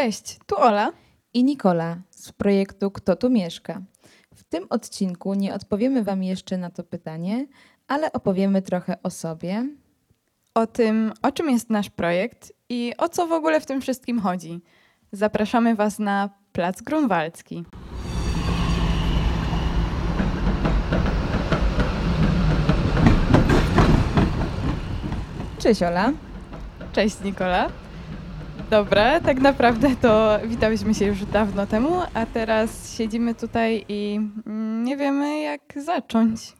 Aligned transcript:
Cześć, 0.00 0.38
tu 0.46 0.56
Ola. 0.56 0.92
i 1.34 1.44
Nikola 1.44 1.96
z 2.10 2.32
projektu 2.32 2.90
Kto 2.90 3.16
tu 3.16 3.30
mieszka. 3.30 3.82
W 4.34 4.44
tym 4.44 4.66
odcinku 4.70 5.34
nie 5.34 5.54
odpowiemy 5.54 6.04
Wam 6.04 6.22
jeszcze 6.22 6.58
na 6.58 6.70
to 6.70 6.84
pytanie, 6.84 7.46
ale 7.88 8.12
opowiemy 8.12 8.62
trochę 8.62 9.02
o 9.02 9.10
sobie. 9.10 9.66
O 10.54 10.66
tym, 10.66 11.12
o 11.22 11.32
czym 11.32 11.50
jest 11.50 11.70
nasz 11.70 11.90
projekt 11.90 12.52
i 12.68 12.92
o 12.98 13.08
co 13.08 13.26
w 13.26 13.32
ogóle 13.32 13.60
w 13.60 13.66
tym 13.66 13.80
wszystkim 13.80 14.20
chodzi. 14.20 14.60
Zapraszamy 15.12 15.74
Was 15.74 15.98
na 15.98 16.30
Plac 16.52 16.82
Grunwaldzki. 16.82 17.64
Cześć 25.58 25.82
Ola. 25.82 26.12
Cześć 26.92 27.20
Nikola. 27.24 27.89
Dobra, 28.70 29.20
tak 29.20 29.40
naprawdę 29.40 29.96
to 29.96 30.38
witałyśmy 30.46 30.94
się 30.94 31.04
już 31.04 31.24
dawno 31.24 31.66
temu, 31.66 31.90
a 32.14 32.26
teraz 32.26 32.96
siedzimy 32.96 33.34
tutaj 33.34 33.84
i 33.88 34.20
mm, 34.46 34.84
nie 34.84 34.96
wiemy 34.96 35.40
jak 35.40 35.60
zacząć. 35.76 36.52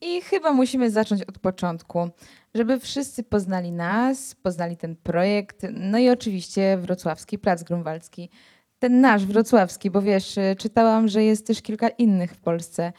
I 0.00 0.22
chyba 0.22 0.52
musimy 0.52 0.90
zacząć 0.90 1.22
od 1.22 1.38
początku, 1.38 2.08
żeby 2.54 2.80
wszyscy 2.80 3.22
poznali 3.22 3.72
nas, 3.72 4.34
poznali 4.34 4.76
ten 4.76 4.96
projekt, 4.96 5.66
no 5.72 5.98
i 5.98 6.10
oczywiście 6.10 6.78
Wrocławski 6.80 7.38
Plac 7.38 7.62
Grunwaldzki. 7.62 8.30
Ten 8.78 9.00
nasz 9.00 9.26
wrocławski, 9.26 9.90
bo 9.90 10.02
wiesz, 10.02 10.38
czytałam, 10.58 11.08
że 11.08 11.24
jest 11.24 11.46
też 11.46 11.62
kilka 11.62 11.88
innych 11.88 12.32
w 12.32 12.40
Polsce. 12.40 12.92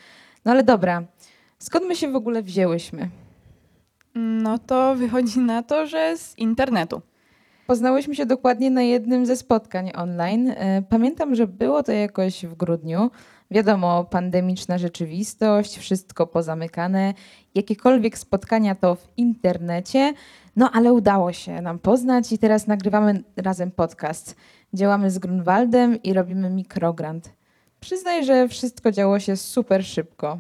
No 0.46 0.52
ale 0.52 0.64
dobra, 0.64 1.04
skąd 1.60 1.86
my 1.88 1.96
się 1.96 2.12
w 2.12 2.16
ogóle 2.16 2.44
wzięłyśmy? 2.44 3.10
No 4.16 4.60
to 4.60 4.96
wychodzi 4.96 5.40
na 5.40 5.64
to, 5.64 5.88
że 5.88 6.18
z 6.18 6.38
internetu. 6.38 7.02
Poznałyśmy 7.72 8.16
się 8.16 8.26
dokładnie 8.26 8.72
na 8.72 8.82
jednym 8.82 9.26
ze 9.26 9.36
spotkań 9.36 9.92
online. 9.96 10.50
E, 10.50 10.82
Pamiętam, 10.90 11.36
że 11.36 11.48
było 11.48 11.84
to 11.84 11.92
jakoś 11.92 12.46
w 12.46 12.56
grudniu. 12.56 13.12
Wiadomo, 13.52 14.04
pandemiczna 14.04 14.78
rzeczywistość, 14.78 15.78
wszystko 15.78 16.28
pozamykane, 16.28 17.14
jakiekolwiek 17.56 18.18
spotkania 18.18 18.76
to 18.76 18.96
w 18.96 19.08
internecie. 19.18 20.14
No 20.56 20.72
ale 20.74 20.94
udało 20.94 21.34
się 21.34 21.62
nam 21.62 21.80
poznać 21.80 22.32
i 22.32 22.38
teraz 22.38 22.68
nagrywamy 22.68 23.24
razem 23.38 23.72
podcast. 23.72 24.36
Działamy 24.74 25.12
z 25.12 25.20
Grunwaldem 25.20 26.04
i 26.04 26.14
robimy 26.14 26.50
mikrogrant. 26.50 27.34
Przyznaj, 27.80 28.26
że 28.26 28.48
wszystko 28.48 28.92
działo 28.92 29.20
się 29.20 29.38
super 29.38 29.86
szybko. 29.86 30.38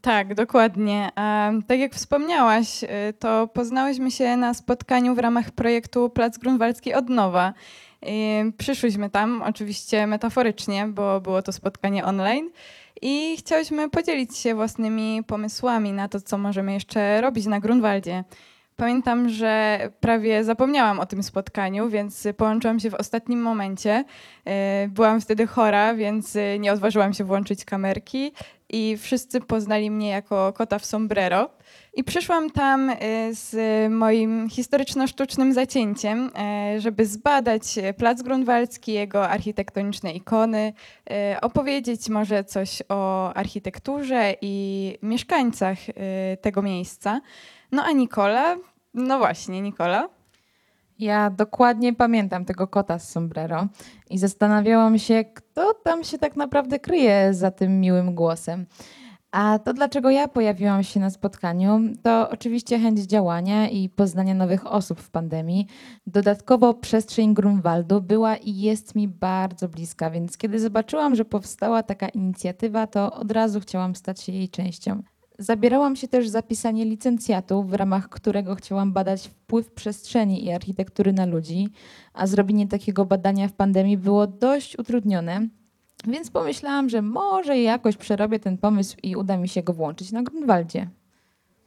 Tak, 0.00 0.34
dokładnie. 0.34 1.10
A 1.14 1.50
tak 1.66 1.78
jak 1.78 1.94
wspomniałaś, 1.94 2.84
y, 2.84 2.88
to 3.18 3.48
poznałyśmy 3.48 4.10
się 4.10 4.36
na 4.36 4.54
spotkaniu 4.54 5.14
w 5.14 5.18
ramach 5.18 5.50
projektu 5.50 6.10
Plac 6.10 6.38
Grunwaldzki 6.38 6.94
od 6.94 7.08
nowa. 7.08 7.54
Przyszłyśmy 8.58 9.10
tam, 9.10 9.42
oczywiście 9.42 10.06
metaforycznie, 10.06 10.86
bo 10.86 11.20
było 11.20 11.42
to 11.42 11.52
spotkanie 11.52 12.04
online 12.04 12.50
i 13.02 13.36
chciałyśmy 13.38 13.90
podzielić 13.90 14.36
się 14.38 14.54
własnymi 14.54 15.22
pomysłami 15.26 15.92
na 15.92 16.08
to, 16.08 16.20
co 16.20 16.38
możemy 16.38 16.72
jeszcze 16.72 17.20
robić 17.20 17.46
na 17.46 17.60
Grunwaldzie. 17.60 18.24
Pamiętam, 18.76 19.28
że 19.28 19.78
prawie 20.00 20.44
zapomniałam 20.44 21.00
o 21.00 21.06
tym 21.06 21.22
spotkaniu, 21.22 21.88
więc 21.88 22.28
połączyłam 22.36 22.80
się 22.80 22.90
w 22.90 22.94
ostatnim 22.94 23.42
momencie. 23.42 24.04
Y, 24.84 24.88
Byłam 24.88 25.20
wtedy 25.20 25.46
chora, 25.46 25.94
więc 25.94 26.38
nie 26.58 26.72
odważyłam 26.72 27.12
się 27.12 27.24
włączyć 27.24 27.64
kamerki 27.64 28.32
i 28.68 28.96
wszyscy 28.96 29.40
poznali 29.40 29.90
mnie 29.90 30.08
jako 30.08 30.52
kota 30.52 30.78
w 30.78 30.84
sombrero. 30.84 31.50
I 31.94 32.04
przyszłam 32.04 32.50
tam 32.50 32.90
y, 32.90 32.96
z 33.30 33.56
moim 33.92 34.48
historyczno-sztucznym 34.48 35.52
zacięciem, 35.52 36.30
y, 36.76 36.80
żeby 36.80 37.06
zbadać 37.06 37.62
Plac 37.96 38.22
Grunwaldzki, 38.22 38.92
jego 38.92 39.28
architektoniczne 39.28 40.12
ikony, 40.12 40.72
y, 41.34 41.40
opowiedzieć 41.40 42.08
może 42.08 42.44
coś 42.44 42.82
o 42.88 43.32
architekturze 43.34 44.34
i 44.40 44.98
mieszkańcach 45.02 45.78
tego 46.40 46.62
miejsca. 46.62 47.20
No 47.72 47.84
a 47.84 47.92
Nikola, 47.92 48.56
no 48.94 49.18
właśnie, 49.18 49.60
Nikola. 49.60 50.13
Ja 50.98 51.30
dokładnie 51.30 51.92
pamiętam 51.92 52.44
tego 52.44 52.68
kota 52.68 52.98
z 52.98 53.10
sombrero 53.10 53.66
i 54.10 54.18
zastanawiałam 54.18 54.98
się, 54.98 55.24
kto 55.24 55.74
tam 55.74 56.04
się 56.04 56.18
tak 56.18 56.36
naprawdę 56.36 56.78
kryje 56.78 57.34
za 57.34 57.50
tym 57.50 57.80
miłym 57.80 58.14
głosem. 58.14 58.66
A 59.30 59.58
to, 59.58 59.72
dlaczego 59.72 60.10
ja 60.10 60.28
pojawiłam 60.28 60.82
się 60.82 61.00
na 61.00 61.10
spotkaniu, 61.10 61.80
to 62.02 62.30
oczywiście 62.30 62.78
chęć 62.78 63.00
działania 63.00 63.68
i 63.68 63.88
poznania 63.88 64.34
nowych 64.34 64.66
osób 64.66 65.00
w 65.00 65.10
pandemii. 65.10 65.66
Dodatkowo 66.06 66.74
przestrzeń 66.74 67.34
Grunwaldu 67.34 68.00
była 68.02 68.36
i 68.36 68.56
jest 68.56 68.94
mi 68.94 69.08
bardzo 69.08 69.68
bliska, 69.68 70.10
więc 70.10 70.36
kiedy 70.36 70.60
zobaczyłam, 70.60 71.14
że 71.14 71.24
powstała 71.24 71.82
taka 71.82 72.08
inicjatywa, 72.08 72.86
to 72.86 73.12
od 73.12 73.30
razu 73.30 73.60
chciałam 73.60 73.94
stać 73.94 74.20
się 74.20 74.32
jej 74.32 74.48
częścią. 74.48 75.02
Zabierałam 75.38 75.96
się 75.96 76.08
też 76.08 76.28
za 76.28 76.42
pisanie 76.42 76.84
licencjatu, 76.84 77.62
w 77.62 77.74
ramach 77.74 78.08
którego 78.08 78.54
chciałam 78.54 78.92
badać 78.92 79.28
wpływ 79.28 79.72
przestrzeni 79.72 80.44
i 80.44 80.52
architektury 80.52 81.12
na 81.12 81.26
ludzi, 81.26 81.68
a 82.12 82.26
zrobienie 82.26 82.68
takiego 82.68 83.04
badania 83.04 83.48
w 83.48 83.52
pandemii 83.52 83.98
było 83.98 84.26
dość 84.26 84.78
utrudnione, 84.78 85.48
więc 86.06 86.30
pomyślałam, 86.30 86.88
że 86.88 87.02
może 87.02 87.58
jakoś 87.58 87.96
przerobię 87.96 88.38
ten 88.38 88.58
pomysł 88.58 88.96
i 89.02 89.16
uda 89.16 89.36
mi 89.36 89.48
się 89.48 89.62
go 89.62 89.72
włączyć 89.72 90.12
na 90.12 90.22
Grunwaldzie. 90.22 90.88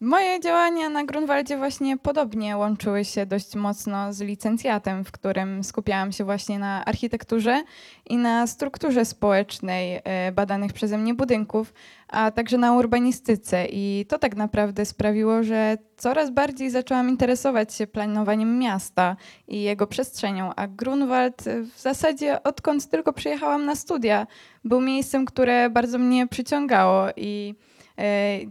Moje 0.02 0.40
działania 0.40 0.90
na 0.90 1.04
Grunwaldzie 1.04 1.58
właśnie 1.58 1.98
podobnie 1.98 2.58
łączyły 2.58 3.06
się 3.06 3.26
dość 3.26 3.56
mocno 3.56 4.14
z 4.14 4.22
licencjatem, 4.22 5.06
w 5.06 5.12
którym 5.12 5.64
skupiałam 5.64 6.12
się 6.12 6.24
właśnie 6.24 6.60
na 6.60 6.86
architekturze 6.86 7.64
i 8.10 8.18
na 8.18 8.48
strukturze 8.48 9.06
społecznej 9.06 10.02
e, 10.04 10.32
badanych 10.32 10.74
przeze 10.74 10.98
mnie 10.98 11.14
budynków, 11.14 11.74
a 12.08 12.32
także 12.32 12.58
na 12.58 12.74
urbanistyce. 12.74 13.66
I 13.66 14.06
to 14.10 14.20
tak 14.20 14.36
naprawdę 14.36 14.86
sprawiło, 14.86 15.44
że 15.44 15.78
coraz 15.98 16.32
bardziej 16.32 16.70
zaczęłam 16.70 17.10
interesować 17.10 17.74
się 17.74 17.88
planowaniem 17.88 18.60
miasta 18.60 19.16
i 19.48 19.62
jego 19.62 19.88
przestrzenią, 19.88 20.56
a 20.56 20.68
Grunwald 20.68 21.44
w 21.76 21.82
zasadzie 21.82 22.44
odkąd 22.44 22.90
tylko 22.90 23.14
przyjechałam 23.14 23.66
na 23.66 23.76
studia, 23.76 24.28
był 24.64 24.82
miejscem, 24.82 25.26
które 25.26 25.70
bardzo 25.70 25.98
mnie 25.98 26.28
przyciągało 26.28 27.08
i 27.16 27.56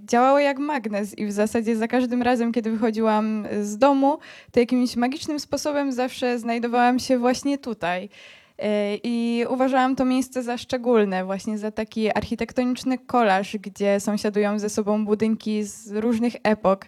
działało 0.04 0.38
jak 0.38 0.58
magnes 0.58 1.18
i 1.18 1.26
w 1.26 1.32
zasadzie 1.32 1.76
za 1.76 1.88
każdym 1.88 2.22
razem, 2.22 2.52
kiedy 2.52 2.70
wychodziłam 2.70 3.46
z 3.62 3.78
domu, 3.78 4.18
to 4.52 4.60
jakimś 4.60 4.96
magicznym 4.96 5.40
sposobem 5.40 5.92
zawsze 5.92 6.38
znajdowałam 6.38 6.98
się 6.98 7.18
właśnie 7.18 7.58
tutaj. 7.58 8.08
E, 8.58 8.96
I 8.96 9.44
uważałam 9.48 9.96
to 9.96 10.04
miejsce 10.04 10.42
za 10.42 10.58
szczególne, 10.58 11.24
właśnie 11.24 11.58
za 11.58 11.70
taki 11.70 12.16
architektoniczny 12.16 12.98
kolaż, 12.98 13.56
gdzie 13.56 14.00
sąsiadują 14.00 14.58
ze 14.58 14.68
sobą 14.68 15.04
budynki 15.04 15.64
z 15.64 15.90
różnych 15.90 16.32
epok. 16.42 16.86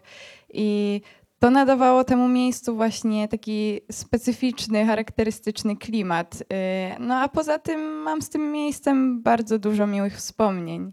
I 0.52 1.00
to 1.38 1.50
nadawało 1.50 2.04
temu 2.04 2.28
miejscu 2.28 2.76
właśnie 2.76 3.28
taki 3.28 3.80
specyficzny, 3.92 4.86
charakterystyczny 4.86 5.76
klimat. 5.76 6.42
E, 6.52 6.96
No 7.00 7.16
a 7.16 7.28
poza 7.28 7.58
tym 7.58 7.80
mam 7.80 8.22
z 8.22 8.28
tym 8.28 8.52
miejscem 8.52 9.22
bardzo 9.22 9.58
dużo 9.58 9.86
miłych 9.86 10.16
wspomnień. 10.16 10.92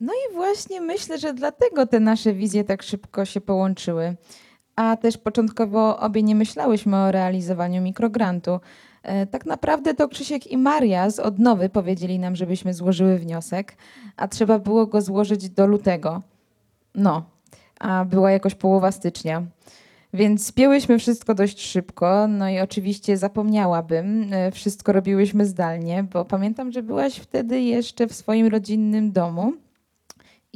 No 0.00 0.12
i 0.12 0.34
właśnie 0.34 0.80
myślę, 0.80 1.18
że 1.18 1.34
dlatego 1.34 1.86
te 1.86 2.00
nasze 2.00 2.34
wizje 2.34 2.64
tak 2.64 2.82
szybko 2.82 3.24
się 3.24 3.40
połączyły. 3.40 4.16
A 4.76 4.96
też 4.96 5.18
początkowo 5.18 5.98
obie 5.98 6.22
nie 6.22 6.34
myślałyśmy 6.34 6.96
o 6.96 7.12
realizowaniu 7.12 7.82
mikrograntu. 7.82 8.60
E, 9.02 9.26
Tak 9.26 9.46
naprawdę 9.46 9.94
to 9.94 10.08
Krzysiek 10.08 10.46
i 10.46 10.58
Maria 10.58 11.10
z 11.10 11.20
odnowy 11.20 11.68
powiedzieli 11.68 12.18
nam, 12.18 12.36
żebyśmy 12.36 12.74
złożyły 12.74 13.18
wniosek, 13.18 13.76
a 14.16 14.28
trzeba 14.28 14.58
było 14.58 14.86
go 14.86 15.00
złożyć 15.00 15.50
do 15.50 15.66
lutego. 15.66 16.22
No, 16.94 17.22
a 17.80 18.04
była 18.04 18.30
jakoś 18.30 18.54
połowa 18.54 18.92
stycznia. 18.92 19.42
Więc 20.14 20.46
spięłyśmy 20.46 20.98
wszystko 20.98 21.34
dość 21.34 21.60
szybko, 21.66 22.26
no 22.28 22.48
i 22.48 22.60
oczywiście 22.60 23.16
zapomniałabym, 23.16 24.32
e, 24.32 24.50
wszystko 24.52 24.92
robiłyśmy 24.92 25.46
zdalnie, 25.46 26.04
bo 26.12 26.24
pamiętam, 26.24 26.72
że 26.72 26.82
byłaś 26.82 27.16
wtedy 27.16 27.60
jeszcze 27.60 28.06
w 28.06 28.14
swoim 28.14 28.46
rodzinnym 28.46 29.12
domu. 29.12 29.52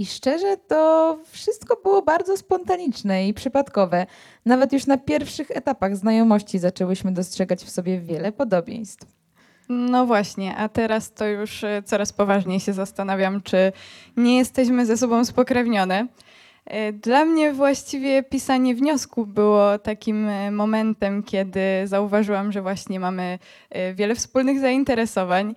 I 0.01 0.07
szczerze, 0.07 0.57
to 0.57 1.19
wszystko 1.31 1.77
było 1.83 2.03
bardzo 2.03 2.37
spontaniczne 2.37 3.29
i 3.29 3.35
przypadkowe. 3.35 4.07
Nawet 4.47 4.73
już 4.73 4.87
na 4.87 4.99
pierwszych 4.99 5.51
etapach 5.51 5.97
znajomości 5.97 6.59
zaczęłyśmy 6.59 7.13
dostrzegać 7.13 7.65
w 7.65 7.71
sobie 7.71 8.01
wiele 8.01 8.33
podobieństw. 8.33 9.07
No 9.69 10.07
właśnie, 10.07 10.57
a 10.57 10.69
teraz 10.69 11.13
to 11.13 11.27
już 11.27 11.65
e, 11.65 11.83
coraz 11.83 12.13
poważniej 12.13 12.61
się 12.61 12.73
zastanawiam, 12.73 13.43
czy 13.43 13.73
nie 14.17 14.39
jesteśmy 14.39 14.87
ze 14.87 14.97
sobą 14.97 15.25
spokrewnione. 15.25 16.07
E, 16.67 16.93
Dla 16.93 17.25
mnie 17.25 17.53
właściwie 17.53 18.23
pisanie 18.23 18.75
wniosku 18.75 19.27
było 19.27 19.79
takim 19.79 20.29
e, 20.29 20.51
momentem, 20.51 21.23
kiedy 21.23 21.61
zauważyłam, 21.85 22.53
że 22.53 22.63
właśnie 22.63 23.01
mamy 23.01 23.39
e, 23.71 23.95
wiele 23.95 24.15
wspólnych 24.15 24.61
zainteresowań. 24.61 25.55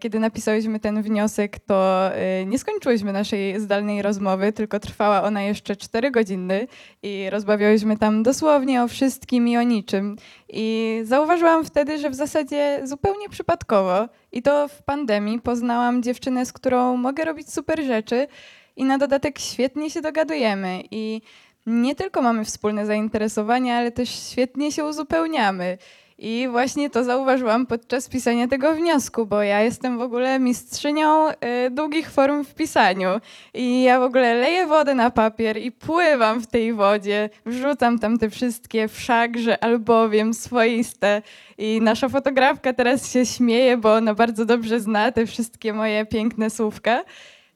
Kiedy 0.00 0.18
napisałyśmy 0.18 0.80
ten 0.80 1.02
wniosek, 1.02 1.58
to 1.58 2.10
nie 2.46 2.58
skończyłyśmy 2.58 3.12
naszej 3.12 3.60
zdalnej 3.60 4.02
rozmowy, 4.02 4.52
tylko 4.52 4.80
trwała 4.80 5.22
ona 5.22 5.42
jeszcze 5.42 5.76
4 5.76 6.10
godziny 6.10 6.66
i 7.02 7.30
rozmawiałyśmy 7.30 7.96
tam 7.96 8.22
dosłownie 8.22 8.82
o 8.82 8.88
wszystkim 8.88 9.48
i 9.48 9.56
o 9.56 9.62
niczym. 9.62 10.16
I 10.48 11.00
zauważyłam 11.04 11.64
wtedy, 11.64 11.98
że 11.98 12.10
w 12.10 12.14
zasadzie 12.14 12.80
zupełnie 12.84 13.28
przypadkowo 13.28 14.08
i 14.32 14.42
to 14.42 14.68
w 14.68 14.82
pandemii 14.82 15.40
poznałam 15.40 16.02
dziewczynę, 16.02 16.46
z 16.46 16.52
którą 16.52 16.96
mogę 16.96 17.24
robić 17.24 17.52
super 17.52 17.84
rzeczy 17.84 18.26
i 18.76 18.84
na 18.84 18.98
dodatek 18.98 19.38
świetnie 19.38 19.90
się 19.90 20.00
dogadujemy 20.00 20.82
i 20.90 21.22
nie 21.66 21.94
tylko 21.94 22.22
mamy 22.22 22.44
wspólne 22.44 22.86
zainteresowania, 22.86 23.76
ale 23.76 23.92
też 23.92 24.08
świetnie 24.30 24.72
się 24.72 24.84
uzupełniamy. 24.84 25.78
I 26.18 26.48
właśnie 26.50 26.90
to 26.90 27.04
zauważyłam 27.04 27.66
podczas 27.66 28.08
pisania 28.08 28.48
tego 28.48 28.74
wniosku, 28.74 29.26
bo 29.26 29.42
ja 29.42 29.60
jestem 29.60 29.98
w 29.98 30.02
ogóle 30.02 30.38
mistrzynią 30.38 31.30
y, 31.30 31.34
długich 31.70 32.10
form 32.10 32.44
w 32.44 32.54
pisaniu. 32.54 33.08
I 33.54 33.82
ja 33.82 34.00
w 34.00 34.02
ogóle 34.02 34.34
leję 34.34 34.66
wodę 34.66 34.94
na 34.94 35.10
papier 35.10 35.56
i 35.56 35.72
pływam 35.72 36.40
w 36.40 36.46
tej 36.46 36.72
wodzie, 36.72 37.30
wrzucam 37.46 37.98
tam 37.98 38.18
te 38.18 38.30
wszystkie 38.30 38.88
wszakże, 38.88 39.64
albowiem, 39.64 40.34
swoiste. 40.34 41.22
I 41.58 41.80
nasza 41.82 42.08
fotografka 42.08 42.72
teraz 42.72 43.12
się 43.12 43.26
śmieje, 43.26 43.76
bo 43.76 43.94
ona 43.94 44.14
bardzo 44.14 44.44
dobrze 44.44 44.80
zna 44.80 45.12
te 45.12 45.26
wszystkie 45.26 45.72
moje 45.72 46.06
piękne 46.06 46.50
słówka. 46.50 47.04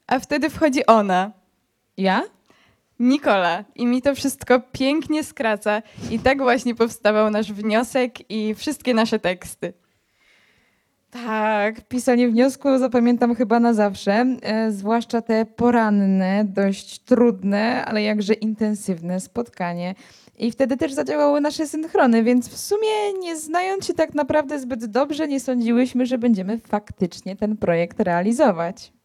A 0.08 0.18
wtedy 0.18 0.50
wchodzi 0.50 0.86
ona, 0.86 1.32
Ja? 1.96 2.22
Nikola, 2.98 3.64
i 3.74 3.86
mi 3.86 4.02
to 4.02 4.14
wszystko 4.14 4.60
pięknie 4.72 5.24
skraca. 5.24 5.82
I 6.10 6.18
tak 6.18 6.38
właśnie 6.38 6.74
powstawał 6.74 7.30
nasz 7.30 7.52
wniosek 7.52 8.30
i 8.30 8.54
wszystkie 8.54 8.94
nasze 8.94 9.18
teksty. 9.18 9.72
Tak, 11.10 11.80
pisanie 11.88 12.28
wniosku 12.28 12.78
zapamiętam 12.78 13.34
chyba 13.34 13.60
na 13.60 13.74
zawsze, 13.74 14.26
e, 14.42 14.70
zwłaszcza 14.72 15.22
te 15.22 15.46
poranne, 15.46 16.44
dość 16.44 16.98
trudne, 16.98 17.84
ale 17.84 18.02
jakże 18.02 18.34
intensywne 18.34 19.20
spotkanie. 19.20 19.94
I 20.38 20.50
wtedy 20.50 20.76
też 20.76 20.92
zadziałały 20.92 21.40
nasze 21.40 21.66
synchrony, 21.66 22.22
więc 22.22 22.48
w 22.48 22.58
sumie 22.58 23.12
nie 23.20 23.36
znając 23.36 23.86
się 23.86 23.94
tak 23.94 24.14
naprawdę 24.14 24.58
zbyt 24.58 24.86
dobrze, 24.86 25.28
nie 25.28 25.40
sądziłyśmy, 25.40 26.06
że 26.06 26.18
będziemy 26.18 26.58
faktycznie 26.58 27.36
ten 27.36 27.56
projekt 27.56 28.00
realizować. 28.00 28.97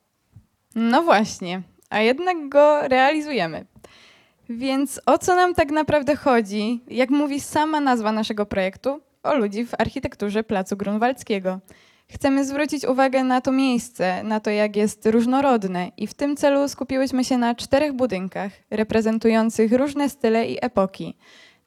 No 0.75 1.03
właśnie, 1.03 1.61
a 1.89 1.99
jednak 1.99 2.49
go 2.49 2.87
realizujemy. 2.87 3.65
Więc 4.49 5.01
o 5.05 5.17
co 5.17 5.35
nam 5.35 5.53
tak 5.53 5.71
naprawdę 5.71 6.15
chodzi? 6.15 6.81
Jak 6.87 7.09
mówi 7.09 7.39
sama 7.39 7.79
nazwa 7.79 8.11
naszego 8.11 8.45
projektu, 8.45 9.01
o 9.23 9.35
ludzi 9.35 9.65
w 9.65 9.73
architekturze 9.77 10.43
Placu 10.43 10.77
Grunwaldzkiego. 10.77 11.59
Chcemy 12.07 12.45
zwrócić 12.45 12.85
uwagę 12.85 13.23
na 13.23 13.41
to 13.41 13.51
miejsce, 13.51 14.23
na 14.23 14.39
to 14.39 14.49
jak 14.49 14.75
jest 14.75 15.05
różnorodne 15.05 15.91
i 15.97 16.07
w 16.07 16.13
tym 16.13 16.35
celu 16.35 16.67
skupiłyśmy 16.67 17.23
się 17.23 17.37
na 17.37 17.55
czterech 17.55 17.93
budynkach 17.93 18.51
reprezentujących 18.69 19.71
różne 19.71 20.09
style 20.09 20.45
i 20.45 20.65
epoki. 20.65 21.15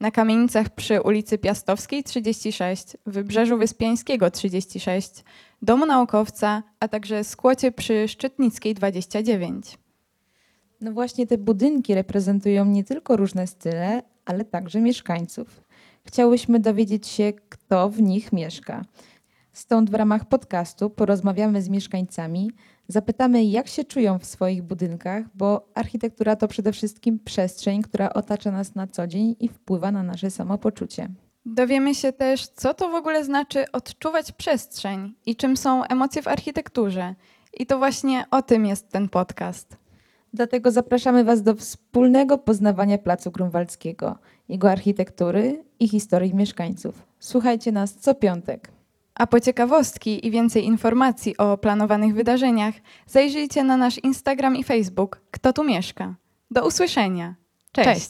Na 0.00 0.11
kamienicach 0.11 0.70
przy 0.70 1.00
ulicy 1.00 1.38
Piastowskiej 1.38 2.05
36, 2.05 2.85
Wybrzeżu 3.06 3.58
Wyspiańskiego 3.58 4.31
36, 4.31 5.11
Domu 5.67 5.87
Naukowca, 5.87 6.63
a 6.81 6.89
także 6.89 7.25
skłocie 7.25 7.73
przy 7.73 8.09
Szczytnickiej 8.09 8.75
29. 8.75 9.79
No 10.81 10.93
właśnie 10.93 11.27
te 11.27 11.39
budynki 11.39 11.95
reprezentują 11.95 12.65
nie 12.65 12.85
tylko 12.85 13.17
różne 13.17 13.47
style, 13.47 14.03
ale 14.25 14.45
także 14.45 14.81
mieszkańców. 14.81 15.63
Chciałyśmy 16.05 16.61
dowiedzieć 16.61 17.07
się, 17.07 17.33
kto 17.49 17.91
w 17.91 18.03
nich 18.03 18.33
mieszka. 18.33 18.85
Stąd 19.53 19.91
w 19.91 19.95
ramach 19.95 20.25
podcastu 20.29 20.91
porozmawiamy 20.91 21.63
z 21.63 21.69
mieszkańcami, 21.69 22.51
zapytamy, 22.89 23.45
jak 23.45 23.69
się 23.69 23.85
czują 23.85 24.19
w 24.19 24.27
swoich 24.27 24.63
budynkach, 24.63 25.25
bo 25.35 25.69
architektura 25.75 26.37
to 26.37 26.49
przede 26.49 26.73
wszystkim 26.73 27.19
przestrzeń, 27.19 27.83
która 27.83 28.13
otacza 28.13 28.51
nas 28.51 28.75
na 28.75 28.87
co 28.87 29.07
dzień 29.07 29.37
i 29.41 29.49
wpływa 29.49 29.93
na 29.93 30.03
nasze 30.03 30.31
samopoczucie. 30.31 31.09
Dowiemy 31.46 31.94
się 31.94 32.12
też, 32.12 32.48
co 32.48 32.75
to 32.75 32.88
w 32.88 32.94
ogóle 32.94 33.25
znaczy 33.25 33.64
odczuwać 33.72 34.32
przestrzeń 34.32 35.14
i 35.26 35.37
czym 35.37 35.56
są 35.56 35.84
emocje 35.84 36.22
w 36.22 36.28
architekturze. 36.28 37.14
I 37.54 37.66
to 37.66 37.78
właśnie 37.78 38.25
o 38.31 38.43
tym 38.43 38.66
jest 38.66 38.88
ten 38.90 39.08
podcast. 39.08 39.76
Dlatego 40.32 40.70
zapraszamy 40.70 41.25
Was 41.25 41.43
do 41.43 41.54
wspólnego 41.54 42.38
poznawania 42.38 42.98
Placu 42.98 43.31
Grunwaldzkiego, 43.31 44.19
jego 44.48 44.70
architektury 44.70 45.64
i 45.81 45.88
historii 45.88 46.34
mieszkańców. 46.34 47.02
Słuchajcie 47.19 47.72
nas 47.72 47.94
co 47.94 48.14
piątek. 48.14 48.70
A 49.14 49.26
po 49.26 49.40
ciekawostki 49.40 50.26
i 50.26 50.31
więcej 50.31 50.64
informacji 50.64 51.37
o 51.37 51.58
planowanych 51.58 52.14
wydarzeniach, 52.14 52.75
zajrzyjcie 53.06 53.64
na 53.64 53.76
nasz 53.76 53.98
Instagram 53.98 54.56
i 54.56 54.64
Facebook 54.64 55.20
Kto 55.31 55.52
tu 55.52 55.64
mieszka. 55.64 56.14
Do 56.50 56.66
usłyszenia. 56.66 57.34
Cześć. 57.72 57.88
Cześć. 57.88 58.08